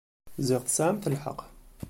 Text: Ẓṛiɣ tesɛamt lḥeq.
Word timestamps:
Ẓṛiɣ 0.47 0.61
tesɛamt 0.63 1.09
lḥeq. 1.13 1.39